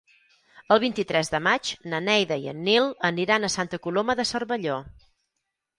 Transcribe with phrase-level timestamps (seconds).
[0.75, 4.85] El vint-i-tres de maig na Neida i en Nil aniran a Santa Coloma de Cervelló.